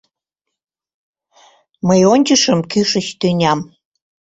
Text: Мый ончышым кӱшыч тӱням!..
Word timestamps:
Мый 1.87 2.01
ончышым 2.13 2.59
кӱшыч 2.71 3.07
тӱням!.. 3.19 3.59